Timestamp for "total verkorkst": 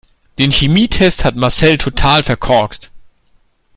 1.77-2.89